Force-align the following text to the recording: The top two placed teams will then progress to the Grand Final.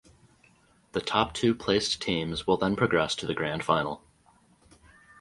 The 0.93 0.99
top 1.01 1.31
two 1.35 1.53
placed 1.53 2.01
teams 2.01 2.47
will 2.47 2.57
then 2.57 2.75
progress 2.75 3.13
to 3.17 3.27
the 3.27 3.35
Grand 3.35 3.63
Final. 3.63 4.01